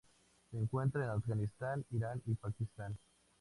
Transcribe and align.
Se 0.49 0.57
encuentran 0.57 1.03
en 1.03 1.09
Afganistán, 1.11 1.85
Irán, 1.91 2.23
y 2.25 2.33
Pakistán. 2.33 2.97